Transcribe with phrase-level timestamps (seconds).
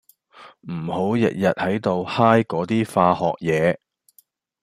[0.61, 3.77] 唔好日日喺度 high 嗰啲化學嘢